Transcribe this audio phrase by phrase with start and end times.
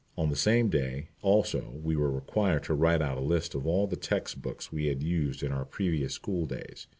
[0.17, 3.85] On the same day, also, we were required to write out a list of all
[3.85, 6.87] the textbooks we had used in our previous school days.